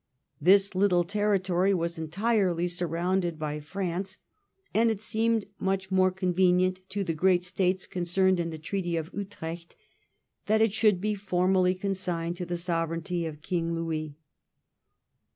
This 0.41 0.73
little 0.73 1.03
territory 1.03 1.75
was 1.75 1.99
entirely 1.99 2.67
sur 2.67 2.87
rounded 2.87 3.37
by 3.37 3.59
France, 3.59 4.17
and 4.73 4.89
it 4.89 4.99
seemed 4.99 5.45
much 5.59 5.91
more 5.91 6.09
con 6.09 6.33
venient 6.33 6.79
to 6.89 7.03
the 7.03 7.13
great 7.13 7.43
States 7.43 7.85
concerned 7.85 8.39
in 8.39 8.49
the 8.49 8.57
Treaty 8.57 8.97
of 8.97 9.11
Utrecht 9.13 9.75
that 10.47 10.59
it 10.59 10.73
should 10.73 11.01
be 11.01 11.13
formally 11.13 11.75
consigned 11.75 12.35
to 12.37 12.47
the 12.47 12.57
sovereignty 12.57 13.27
of 13.27 13.43
King 13.43 13.75
Louis. 13.75 14.15